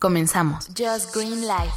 [0.00, 0.66] Comenzamos.
[0.76, 1.74] Just Green Life.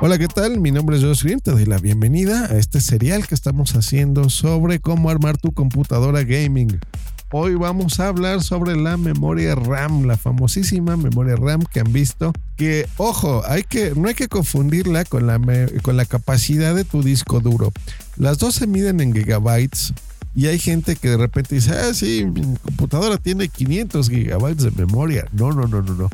[0.00, 0.58] Hola, ¿qué tal?
[0.58, 1.38] Mi nombre es Josh Green.
[1.38, 6.24] Te doy la bienvenida a este serial que estamos haciendo sobre cómo armar tu computadora
[6.24, 6.80] gaming.
[7.30, 12.32] Hoy vamos a hablar sobre la memoria RAM, la famosísima memoria RAM que han visto.
[12.56, 15.38] Que, ojo, hay que, no hay que confundirla con la,
[15.82, 17.72] con la capacidad de tu disco duro.
[18.16, 19.92] Las dos se miden en gigabytes.
[20.34, 24.70] Y hay gente que de repente dice, ah, sí, mi computadora tiene 500 gigabytes de
[24.72, 25.26] memoria.
[25.32, 26.10] No, no, no, no, no.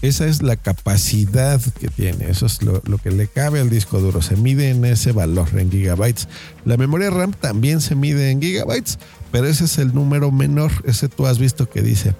[0.00, 4.22] Esa es la capacidad que tiene, eso es lo, que le cabe al disco duro,
[4.22, 6.28] se mide en ese valor, en gigabytes.
[6.64, 9.00] La memoria RAM también se mide en gigabytes,
[9.32, 12.14] pero ese es el número menor, ese tú has visto que dice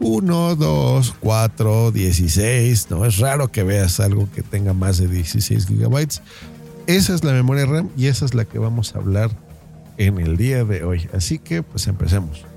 [0.00, 5.66] 1, 2, 4, 16, no es raro que veas algo que tenga más de 16
[5.66, 6.22] gigabytes.
[6.88, 9.30] Esa es la memoria RAM y esa es la que vamos a hablar
[9.98, 11.08] en el día de hoy.
[11.12, 12.49] Así que pues empecemos.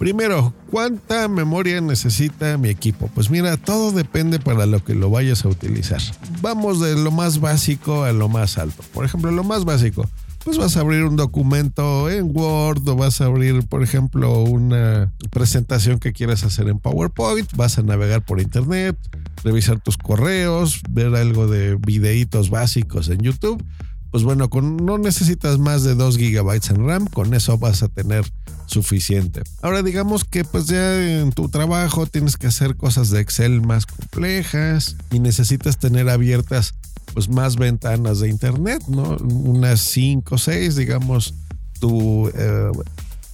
[0.00, 3.10] Primero, ¿cuánta memoria necesita mi equipo?
[3.14, 6.00] Pues mira, todo depende para lo que lo vayas a utilizar.
[6.40, 8.82] Vamos de lo más básico a lo más alto.
[8.94, 10.08] Por ejemplo, lo más básico,
[10.42, 15.12] pues vas a abrir un documento en Word o vas a abrir, por ejemplo, una
[15.28, 18.96] presentación que quieras hacer en PowerPoint, vas a navegar por internet,
[19.44, 23.62] revisar tus correos, ver algo de videitos básicos en YouTube
[24.10, 27.88] pues bueno, con, no necesitas más de 2 gigabytes en RAM, con eso vas a
[27.88, 28.24] tener
[28.66, 29.42] suficiente.
[29.62, 33.86] Ahora digamos que pues ya en tu trabajo tienes que hacer cosas de Excel más
[33.86, 36.74] complejas y necesitas tener abiertas
[37.12, 39.16] pues más ventanas de internet, ¿no?
[39.16, 41.34] Unas 5 o 6, digamos,
[41.80, 42.70] tu eh,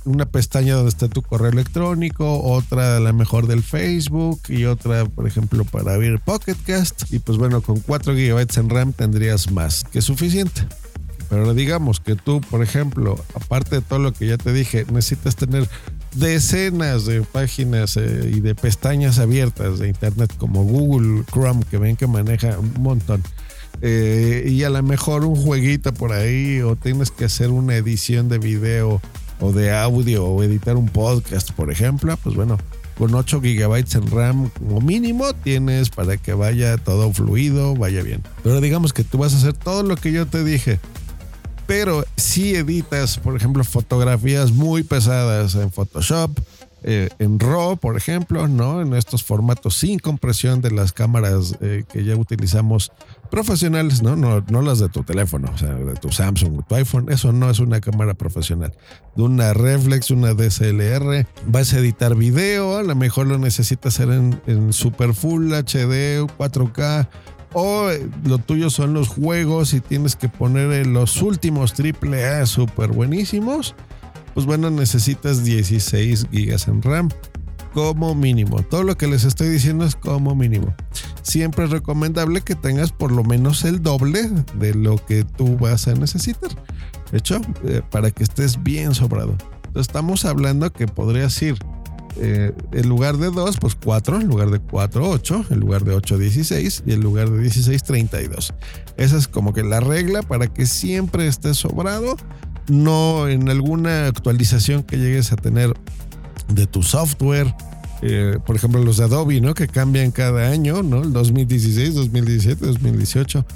[0.06, 5.26] una pestaña donde está tu correo electrónico, otra la mejor del Facebook y otra, por
[5.26, 7.12] ejemplo, para abrir Pocketcast.
[7.12, 10.66] Y pues bueno, con 4 GB en RAM tendrías más que suficiente.
[11.28, 15.34] Pero digamos que tú, por ejemplo, aparte de todo lo que ya te dije, necesitas
[15.34, 15.68] tener
[16.14, 21.96] decenas de páginas eh, y de pestañas abiertas de Internet como Google Chrome, que ven
[21.96, 23.22] que maneja un montón.
[23.82, 28.28] Eh, y a lo mejor un jueguito por ahí o tienes que hacer una edición
[28.28, 29.02] de video
[29.40, 32.58] o de audio o editar un podcast, por ejemplo, pues bueno,
[32.96, 38.22] con 8 gigabytes en RAM como mínimo tienes para que vaya todo fluido, vaya bien.
[38.42, 40.80] Pero digamos que tú vas a hacer todo lo que yo te dije.
[41.66, 46.38] Pero si editas, por ejemplo, fotografías muy pesadas en Photoshop,
[46.82, 48.80] eh, en RAW, por ejemplo, ¿no?
[48.80, 52.92] En estos formatos sin compresión de las cámaras eh, que ya utilizamos
[53.30, 54.14] profesionales, ¿no?
[54.14, 54.44] ¿no?
[54.50, 57.58] No las de tu teléfono, o sea, de tu Samsung, tu iPhone, eso no es
[57.58, 58.72] una cámara profesional.
[59.16, 64.10] De una reflex, una DSLR, vas a editar video, a lo mejor lo necesitas hacer
[64.10, 67.08] en, en Super Full HD, 4K,
[67.52, 67.88] o
[68.24, 73.74] lo tuyo son los juegos y tienes que poner los últimos AAA super buenísimos
[74.36, 77.08] pues bueno, necesitas 16 gigas en RAM
[77.72, 78.62] como mínimo.
[78.64, 80.74] Todo lo que les estoy diciendo es como mínimo.
[81.22, 85.88] Siempre es recomendable que tengas por lo menos el doble de lo que tú vas
[85.88, 86.50] a necesitar.
[87.10, 89.38] De hecho, eh, para que estés bien sobrado.
[89.68, 91.56] Entonces, estamos hablando que podrías ir
[92.16, 95.94] eh, en lugar de 2, pues 4, en lugar de 4, 8, en lugar de
[95.94, 98.52] 8, 16 y en lugar de 16, 32.
[98.98, 102.16] Esa es como que la regla para que siempre estés sobrado
[102.68, 105.74] no en alguna actualización que llegues a tener
[106.48, 107.54] de tu software.
[108.02, 109.54] Eh, por ejemplo, los de Adobe, ¿no?
[109.54, 111.02] Que cambian cada año, ¿no?
[111.02, 113.46] El 2016, 2017, 2018.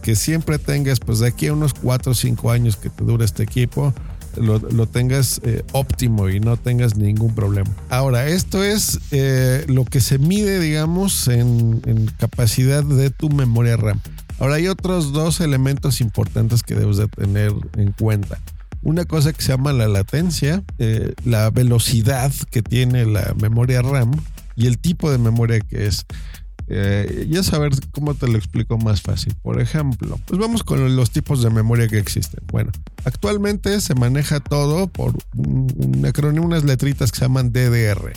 [0.00, 3.24] que siempre tengas, pues de aquí a unos 4 o 5 años que te dure
[3.24, 3.92] este equipo,
[4.40, 7.70] lo, tengas eh, óptimo y no tengas ningún problema.
[7.88, 11.80] Ahora, esto es eh, lo que se mide, digamos, en
[12.18, 14.00] capacidad de tu memoria RAM.
[14.38, 18.38] Ahora hay otros dos elementos importantes que debes de tener en cuenta.
[18.82, 24.12] Una cosa que se llama la latencia, eh, la velocidad que tiene la memoria RAM
[24.54, 26.06] y el tipo de memoria que es.
[26.68, 29.34] Eh, ya saber cómo te lo explico más fácil.
[29.42, 32.40] Por ejemplo, pues vamos con los tipos de memoria que existen.
[32.50, 32.72] Bueno,
[33.04, 38.12] actualmente se maneja todo por un, acrónimo, unas letritas que se llaman DDR.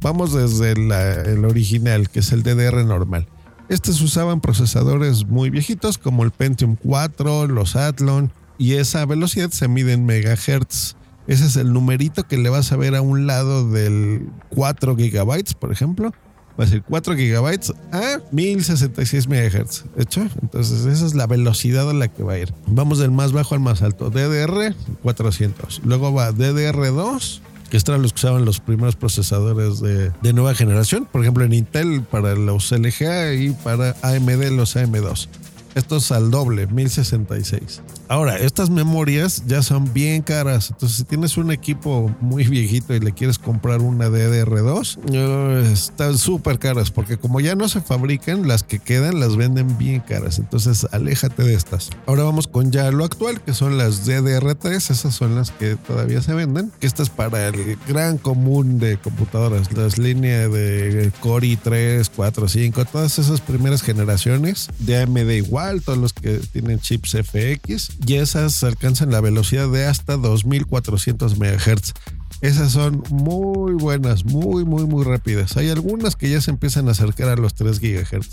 [0.00, 3.26] Vamos desde el original, que es el DDR normal.
[3.68, 9.68] Estos usaban procesadores muy viejitos como el Pentium 4, los Athlon, y esa velocidad se
[9.68, 10.96] mide en megahertz.
[11.26, 15.54] Ese es el numerito que le vas a ver a un lado del 4 gigabytes,
[15.54, 16.12] por ejemplo.
[16.60, 19.84] va a ser 4 GB a 1066 MHz.
[19.96, 20.28] ¿Hecho?
[20.42, 22.52] Entonces esa es la velocidad a la que va a ir.
[22.66, 24.10] Vamos del más bajo al más alto.
[24.10, 25.80] DDR 400.
[25.84, 27.40] Luego va DDR2
[27.70, 31.52] que estos los que usaban los primeros procesadores de, de, nueva generación, por ejemplo en
[31.52, 35.28] Intel para los LGA y para AMD los AM2.
[35.74, 37.82] Esto es al doble, 1066.
[38.08, 40.70] Ahora, estas memorias ya son bien caras.
[40.70, 46.18] Entonces, si tienes un equipo muy viejito y le quieres comprar una DDR2, eh, están
[46.18, 50.38] súper caras porque como ya no se fabrican, las que quedan las venden bien caras.
[50.38, 51.90] Entonces, aléjate de estas.
[52.06, 54.90] Ahora vamos con ya lo actual, que son las DDR3.
[54.90, 56.72] Esas son las que todavía se venden.
[56.80, 59.72] Que esta es para el gran común de computadoras.
[59.72, 65.98] Las líneas de Core i3, 4, 5, todas esas primeras generaciones de AMD igual todos
[65.98, 71.92] los que tienen chips FX, y esas alcanzan la velocidad de hasta 2400 MHz.
[72.40, 75.56] Esas son muy buenas, muy, muy, muy rápidas.
[75.56, 78.28] Hay algunas que ya se empiezan a acercar a los 3 GHz.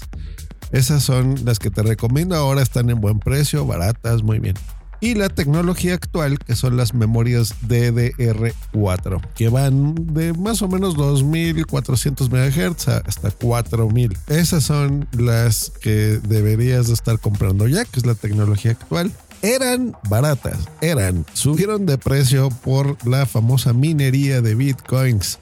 [0.72, 2.36] Esas son las que te recomiendo.
[2.36, 4.56] Ahora están en buen precio, baratas, muy bien
[5.02, 10.96] y la tecnología actual, que son las memorias DDR4, que van de más o menos
[10.96, 14.16] 2400 MHz hasta 4000.
[14.28, 19.12] Esas son las que deberías de estar comprando ya, que es la tecnología actual.
[19.42, 25.40] Eran baratas, eran, subieron de precio por la famosa minería de bitcoins.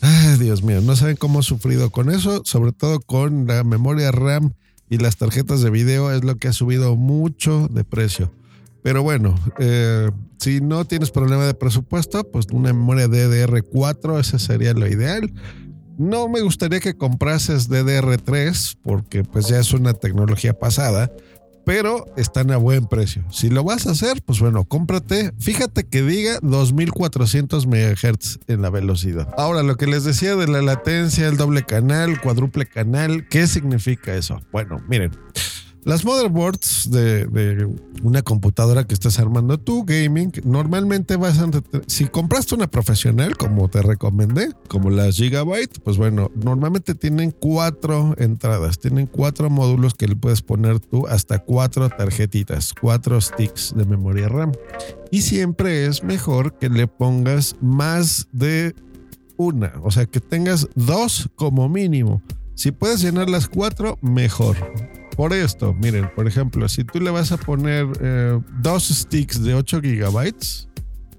[0.00, 4.10] Ay, Dios mío, no saben cómo he sufrido con eso, sobre todo con la memoria
[4.10, 4.54] RAM
[4.88, 8.32] y las tarjetas de video, es lo que ha subido mucho de precio.
[8.82, 14.72] Pero bueno, eh, si no tienes problema de presupuesto, pues una memoria DDR4, ese sería
[14.74, 15.32] lo ideal.
[15.98, 21.10] No me gustaría que comprases DDR3 porque pues ya es una tecnología pasada,
[21.66, 23.24] pero están a buen precio.
[23.32, 25.32] Si lo vas a hacer, pues bueno, cómprate.
[25.40, 29.34] Fíjate que diga 2400 MHz en la velocidad.
[29.36, 34.14] Ahora, lo que les decía de la latencia, el doble canal, cuádruple canal, ¿qué significa
[34.14, 34.40] eso?
[34.52, 35.10] Bueno, miren.
[35.86, 37.68] Las motherboards de,
[38.02, 41.48] una computadora que estás armando tú, gaming, normalmente vas a...
[41.86, 48.16] Si compraste una profesional, como te recomendé, como las Gigabyte, pues bueno, normalmente tienen cuatro
[48.18, 53.84] entradas, tienen cuatro módulos que le puedes poner tú hasta cuatro tarjetitas, cuatro sticks de
[53.84, 54.50] memoria RAM.
[55.12, 58.74] Y siempre es mejor que le pongas más de
[59.36, 62.22] una, o sea, que tengas dos como mínimo.
[62.56, 64.56] Si puedes llenar las cuatro, mejor
[65.16, 69.54] por esto, miren, por ejemplo, si tú le vas a poner eh, dos sticks de
[69.54, 70.68] 8 gigabytes,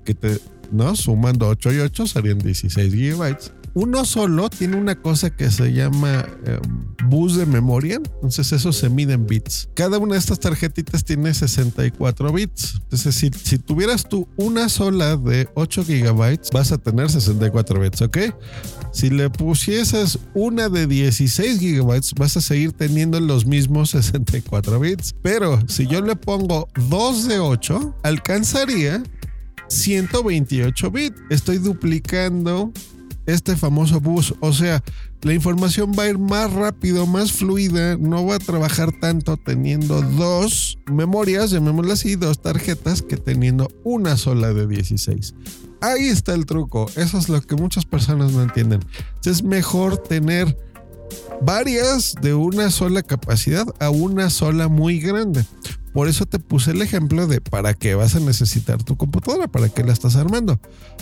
[0.06, 0.40] que te,
[0.72, 0.96] ¿no?
[0.96, 3.54] Sumando 8 y 8 serían 16 gigabytes.
[3.80, 6.60] Uno solo tiene una cosa que se llama eh,
[7.06, 9.70] bus de memoria, entonces eso se mide en bits.
[9.76, 12.80] Cada una de estas tarjetitas tiene 64 bits.
[12.82, 18.02] Entonces, si, si tuvieras tú una sola de 8 gigabytes, vas a tener 64 bits,
[18.02, 18.18] ¿ok?
[18.94, 25.14] Si le pusieses una de 16 gigabytes, vas a seguir teniendo los mismos 64 bits.
[25.22, 29.04] Pero si yo le pongo 2 de 8, alcanzaría
[29.68, 31.22] 128 bits.
[31.30, 32.74] Estoy duplicando
[33.28, 34.34] este famoso bus.
[34.40, 34.84] O sea,
[35.22, 40.02] la información va a ir más rápido, más fluida, no va a trabajar tanto teniendo
[40.02, 45.36] dos memorias, llamémoslas así, dos tarjetas, que teniendo una sola de 16.
[45.82, 48.80] Ahí está el truco, eso es lo que muchas personas no entienden.
[49.24, 50.58] Es mejor tener
[51.42, 55.46] varias de una sola capacidad a una sola muy grande.
[55.98, 59.68] Por eso te puse el ejemplo de para qué vas a necesitar tu computadora, para
[59.68, 60.60] qué la estás armando.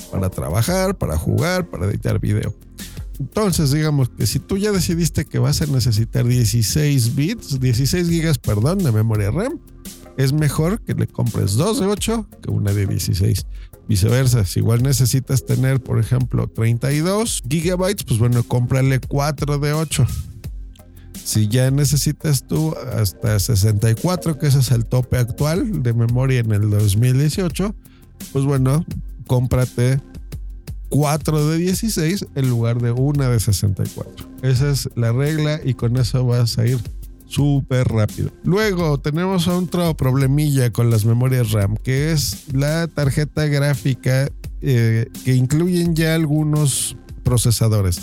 [0.09, 2.55] Para trabajar, para jugar, para editar video.
[3.19, 8.37] Entonces, digamos que si tú ya decidiste que vas a necesitar 16 bits, 16 gigas,
[8.37, 9.59] perdón, de memoria RAM,
[10.15, 13.45] es mejor que le compres dos de 8 que una de 16.
[13.89, 20.07] Viceversa, si igual necesitas tener, por ejemplo, 32 gigabytes, pues bueno, cómprale 4 de 8
[21.25, 26.51] si ya necesitas tú hasta 64, que ese es el tope actual de memoria en
[26.51, 27.73] el 2018,
[28.31, 28.85] pues bueno,
[29.25, 29.99] cómprate
[30.89, 34.27] 4 de 16 en lugar de una de 64.
[34.43, 36.77] Esa es la regla y con eso vas a ir
[37.27, 38.29] súper rápido.
[38.43, 44.29] Luego tenemos otro problemilla con las memorias RAM, que es la tarjeta gráfica
[44.61, 47.99] eh, que incluyen ya algunos procesadores.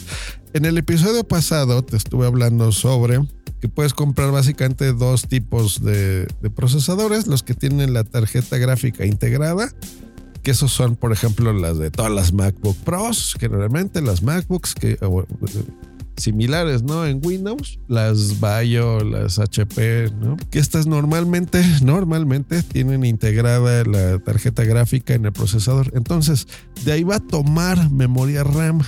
[0.52, 3.20] En el episodio pasado te estuve hablando sobre
[3.62, 9.70] que puedes comprar básicamente dos tipos de, procesadores, los que tienen la tarjeta gráfica integrada,
[10.42, 14.98] que esos son, por ejemplo, las de todas las MacBook Pros, generalmente las MacBooks que
[16.16, 17.06] similares, ¿no?
[17.06, 20.36] En Windows, las Bio, las HP, ¿no?
[20.50, 25.92] Que estas normalmente, normalmente tienen integrada la tarjeta gráfica en el procesador.
[25.94, 26.48] Entonces,
[26.84, 28.82] de ahí va a tomar memoria RAM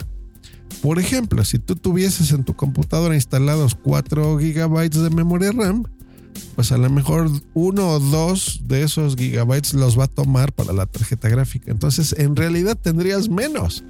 [0.84, 5.84] Por ejemplo, si tú tuvieses en tu computadora instalados 4 GB de memoria RAM,
[6.56, 10.74] pues a lo mejor uno o dos de esos gigabytes los va a tomar para
[10.74, 11.70] la tarjeta gráfica.
[11.70, 13.82] Entonces, en realidad tendrías menos.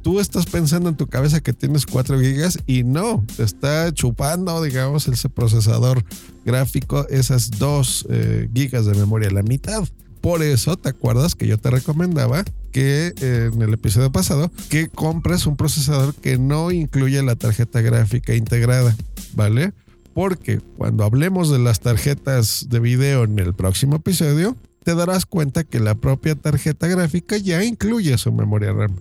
[0.00, 4.62] Tú estás pensando en tu cabeza que tienes 4 gigas y no, te está chupando,
[4.62, 6.02] digamos, ese procesador
[6.46, 9.86] gráfico esas 2 eh, gigas de memoria, la mitad.
[10.22, 14.88] Por eso, ¿te acuerdas que yo te recomendaba que eh, en el episodio pasado que
[14.88, 18.96] compres un procesador que no incluye la tarjeta gráfica integrada,
[19.34, 19.72] ¿vale?
[20.18, 25.62] porque cuando hablemos de las tarjetas de video en el próximo episodio, te darás cuenta
[25.62, 28.96] que la propia tarjeta gráfica ya incluye su memoria RAM.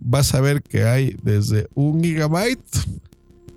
[0.00, 2.64] Vas a ver que hay desde un gigabyte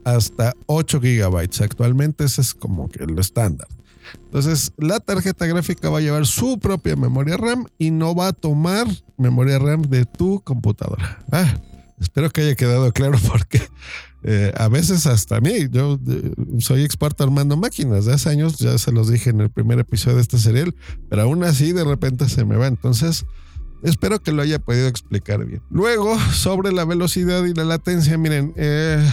[0.04, 1.62] hasta 8 gigabytes.
[1.62, 3.70] Actualmente ese es como que lo estándar.
[4.26, 8.34] Entonces, la tarjeta gráfica va a llevar su propia memoria RAM y no va a
[8.34, 11.24] tomar memoria RAM de tu computadora.
[11.32, 11.60] Ah,
[12.00, 13.62] espero que haya quedado claro porque
[14.24, 16.00] eh, a veces hasta a mí, yo
[16.58, 20.16] soy experto armando máquinas de hace años, ya se los dije en el primer episodio
[20.16, 20.74] de este serial,
[21.10, 22.66] pero aún así de repente se me va.
[22.66, 23.26] Entonces,
[23.84, 25.62] espero que lo haya podido explicar bien.
[25.70, 29.08] Luego, sobre la velocidad y la latencia, miren, eh,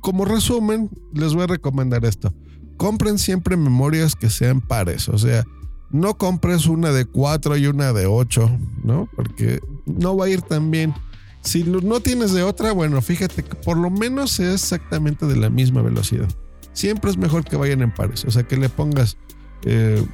[0.00, 2.34] como resumen, les voy a recomendar esto.
[2.76, 5.44] Compren siempre memorias que sean pares, o sea,
[5.90, 8.50] no compres una de 4 y una de 8,
[8.84, 9.08] ¿no?
[9.14, 10.94] Porque no va a ir tan bien.
[11.42, 15.48] Si no tienes de otra, bueno, fíjate que por lo menos es exactamente de la
[15.48, 16.28] misma velocidad.
[16.72, 18.24] Siempre es mejor que vayan en pares.
[18.24, 19.16] O sea, que le pongas
[19.64, 20.04] eh,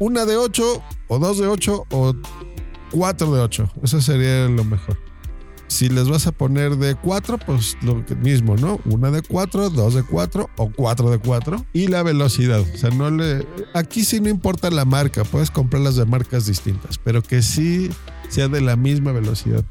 [0.00, 2.14] una de 8 o dos de 8 o
[2.90, 3.72] cuatro de 8.
[3.82, 4.98] Eso sería lo mejor.
[5.74, 8.80] Si les vas a poner de 4, pues lo mismo, ¿no?
[8.84, 11.66] Una de 4, dos de 4 o cuatro de 4.
[11.72, 12.60] Y la velocidad.
[12.60, 13.44] O sea, no le.
[13.74, 15.24] Aquí sí no importa la marca.
[15.24, 17.90] Puedes comprarlas de marcas distintas, pero que sí
[18.28, 19.64] sea de la misma velocidad.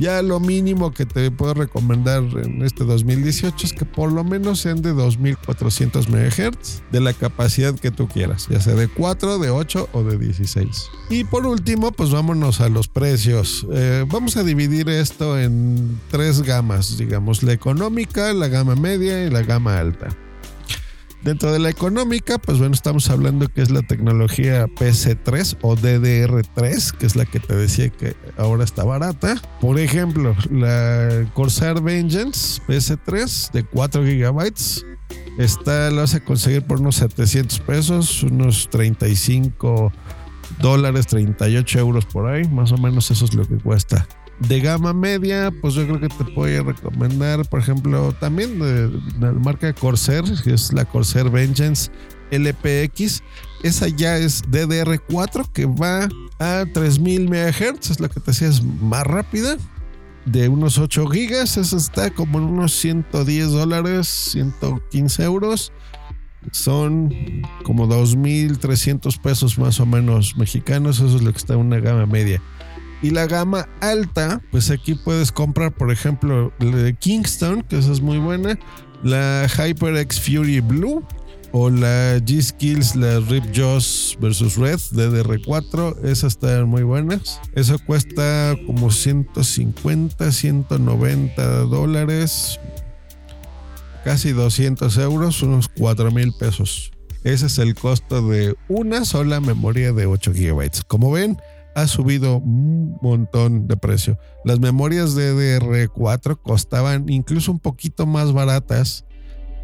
[0.00, 4.60] Ya lo mínimo que te puedo recomendar en este 2018 es que por lo menos
[4.60, 9.50] sean de 2400 MHz de la capacidad que tú quieras, ya sea de 4, de
[9.50, 10.88] 8 o de 16.
[11.10, 13.66] Y por último, pues vámonos a los precios.
[13.72, 19.28] Eh, vamos a dividir esto en tres gamas, digamos, la económica, la gama media y
[19.28, 20.08] la gama alta.
[21.22, 26.92] Dentro de la económica, pues bueno, estamos hablando que es la tecnología PC3 o DDR3,
[26.92, 29.36] que es la que te decía que ahora está barata.
[29.60, 34.54] Por ejemplo, la Corsair Vengeance PC3 de 4 GB.
[35.38, 39.92] Esta la vas a conseguir por unos 700 pesos, unos 35
[40.58, 42.48] dólares, 38 euros por ahí.
[42.48, 44.08] Más o menos eso es lo que cuesta.
[44.48, 49.32] De gama media, pues yo creo que te puedo recomendar, por ejemplo, también de, la
[49.32, 51.90] marca Corsair, que es la Corsair Vengeance
[52.30, 53.22] LPX.
[53.62, 58.62] Esa ya es DDR4 que va a 3000 MHz, es la que te decía, es
[58.62, 59.58] más rápida.
[60.24, 65.72] De unos 8 gigas, esa está como en unos 110 dólares, 115 euros.
[66.52, 67.12] Son
[67.64, 72.06] como 2.300 pesos más o menos mexicanos, eso es lo que está en una gama
[72.06, 72.40] media.
[73.02, 77.92] Y la gama alta, pues aquí puedes comprar, por ejemplo, la de Kingston, que esa
[77.92, 78.58] es muy buena,
[79.02, 81.02] la HyperX Fury Blue
[81.52, 87.40] o la G-Skills, la Rip Jaws versus Red DDR4, esas están muy buenas.
[87.54, 92.60] Eso cuesta como 150, 190 dólares,
[94.04, 96.92] casi 200 euros, unos 4 mil pesos.
[97.24, 100.70] Ese es el costo de una sola memoria de 8 GB.
[100.86, 101.38] Como ven,
[101.80, 104.18] ha subido un montón de precio.
[104.44, 109.04] Las memorias DDR4 costaban incluso un poquito más baratas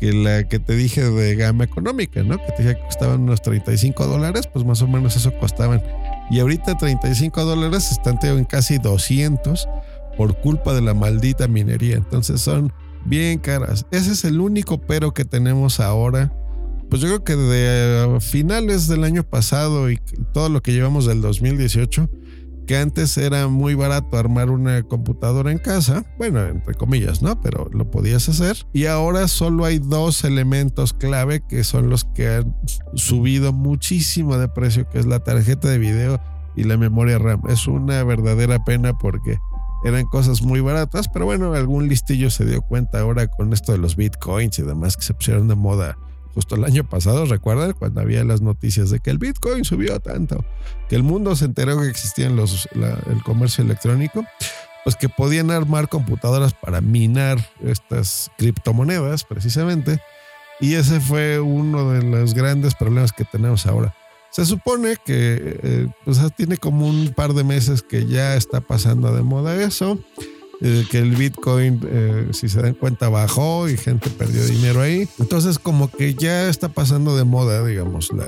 [0.00, 2.36] que la que te dije de gama económica, ¿no?
[2.38, 5.82] Que te dije que costaban unos 35 dólares, pues más o menos eso costaban.
[6.30, 9.68] Y ahorita 35 dólares están en casi 200
[10.16, 11.96] por culpa de la maldita minería.
[11.96, 12.72] Entonces son
[13.04, 13.86] bien caras.
[13.90, 16.32] Ese es el único pero que tenemos ahora
[16.88, 19.98] pues yo creo que de finales del año pasado y
[20.32, 22.08] todo lo que llevamos del 2018,
[22.66, 27.40] que antes era muy barato armar una computadora en casa, bueno, entre comillas, ¿no?
[27.40, 28.56] Pero lo podías hacer.
[28.72, 32.56] Y ahora solo hay dos elementos clave que son los que han
[32.94, 36.20] subido muchísimo de precio, que es la tarjeta de video
[36.56, 37.42] y la memoria RAM.
[37.48, 39.38] Es una verdadera pena porque
[39.84, 43.78] eran cosas muy baratas, pero bueno, algún listillo se dio cuenta ahora con esto de
[43.78, 45.96] los bitcoins y demás que se pusieron de moda
[46.36, 50.44] justo el año pasado, recuerdan cuando había las noticias de que el Bitcoin subió tanto,
[50.86, 54.22] que el mundo se enteró que existía los, el comercio electrónico,
[54.84, 59.98] pues que podían armar computadoras para minar estas criptomonedas precisamente.
[60.60, 63.94] Y ese fue uno de los grandes problemas que tenemos ahora.
[64.30, 69.10] Se supone que eh, pues tiene como un par de meses que ya está pasando
[69.14, 69.98] de moda eso
[70.62, 75.06] eh, que el Bitcoin, eh, si se dan cuenta, bajó y gente perdió dinero ahí.
[75.18, 78.26] Entonces como que ya está pasando de moda, digamos, la,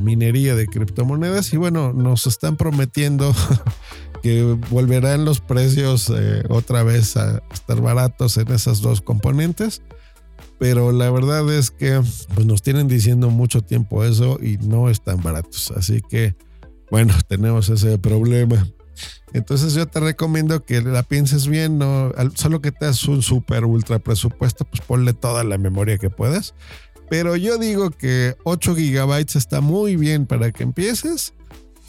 [0.00, 3.34] minería de criptomonedas y bueno, nos están prometiendo
[4.22, 9.82] que volverán los precios eh, otra vez a estar baratos en esas dos componentes.
[10.60, 12.00] Pero la verdad es que
[12.34, 15.72] pues, nos tienen diciendo mucho tiempo eso y no están baratos.
[15.76, 16.36] Así que,
[16.90, 18.66] bueno, tenemos ese problema.
[19.32, 21.80] Entonces yo te recomiendo que la pienses bien,
[22.34, 26.54] solo que te das un super ultra presupuesto, pues ponle toda la memoria que puedas.
[27.10, 31.32] Pero yo digo que 8 gigabytes está muy bien para que empieces.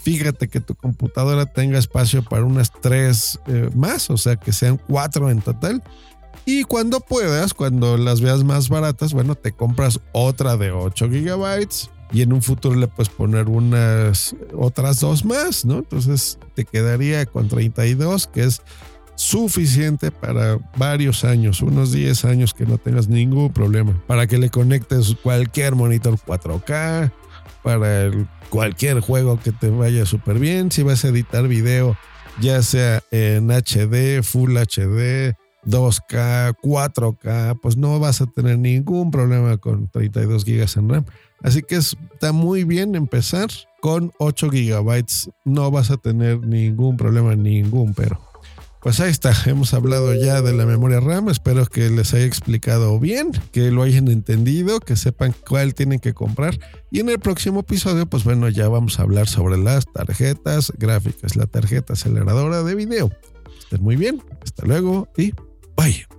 [0.02, 4.80] Fíjate que tu computadora tenga espacio para unas 3 eh, más, o sea que sean
[4.88, 5.84] 4 en total.
[6.46, 11.90] Y cuando puedas, cuando las veas más baratas, bueno, te compras otra de 8 gigabytes
[12.12, 15.78] y en un futuro le puedes poner unas otras dos más, ¿no?
[15.78, 18.62] Entonces te quedaría con 32, que es
[19.16, 24.50] suficiente para varios años, unos 10 años que no tengas ningún problema, para que le
[24.50, 27.12] conectes cualquier monitor 4K,
[27.62, 28.12] para
[28.50, 31.98] cualquier juego que te vaya súper bien, si vas a editar video,
[32.40, 35.36] ya sea en HD, Full HD,
[35.66, 41.06] 2K, 4K, pues no vas a tener ningún problema con 32 GB en RAM.
[41.44, 43.50] Así que está muy bien empezar
[43.82, 45.30] con 8 gigabytes.
[45.46, 48.20] No vas a tener ningún problema, ningún pero.
[48.82, 52.98] Pues ahí está, hemos hablado ya de la memoria RAM, espero que les haya explicado
[52.98, 56.58] bien, que lo hayan entendido, que sepan cuál tienen que comprar.
[56.90, 61.36] Y en el próximo episodio, pues bueno, ya vamos a hablar sobre las tarjetas gráficas,
[61.36, 63.12] la tarjeta aceleradora de video.
[63.60, 65.34] Estén muy bien, hasta luego y
[65.76, 66.19] bye.